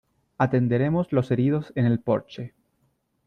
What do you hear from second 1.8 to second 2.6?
el porche.